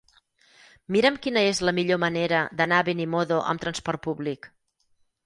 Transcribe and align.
Mira'm 0.95 1.19
quina 1.25 1.43
és 1.49 1.61
la 1.69 1.73
millor 1.79 1.99
manera 2.03 2.39
d'anar 2.63 2.79
a 2.79 2.87
Benimodo 2.89 3.39
amb 3.53 3.65
transport 3.67 4.03
públic. 4.09 4.49